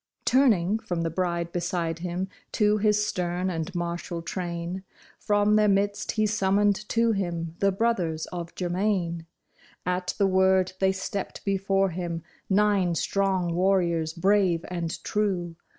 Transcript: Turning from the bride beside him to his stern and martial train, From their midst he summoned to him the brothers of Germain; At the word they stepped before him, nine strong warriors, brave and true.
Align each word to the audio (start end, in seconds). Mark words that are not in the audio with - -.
Turning 0.25 0.79
from 0.79 1.01
the 1.01 1.11
bride 1.11 1.51
beside 1.51 1.99
him 1.99 2.27
to 2.51 2.79
his 2.79 3.05
stern 3.05 3.51
and 3.51 3.75
martial 3.75 4.23
train, 4.23 4.83
From 5.19 5.57
their 5.57 5.67
midst 5.67 6.13
he 6.13 6.25
summoned 6.25 6.89
to 6.89 7.11
him 7.11 7.55
the 7.59 7.71
brothers 7.71 8.25
of 8.33 8.55
Germain; 8.55 9.27
At 9.85 10.15
the 10.17 10.25
word 10.25 10.73
they 10.79 10.91
stepped 10.91 11.45
before 11.45 11.91
him, 11.91 12.23
nine 12.49 12.95
strong 12.95 13.53
warriors, 13.53 14.13
brave 14.13 14.65
and 14.69 15.03
true. 15.03 15.55